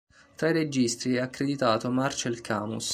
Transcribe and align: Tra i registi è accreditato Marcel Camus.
Tra 0.35 0.49
i 0.49 0.53
registi 0.53 1.13
è 1.13 1.19
accreditato 1.19 1.91
Marcel 1.91 2.41
Camus. 2.41 2.89